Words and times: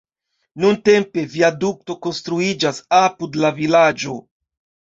Nuntempe 0.63 1.25
viadukto 1.33 1.97
konstruiĝas 2.07 2.81
apud 3.03 3.39
la 3.45 3.55
vilaĝo. 3.63 4.19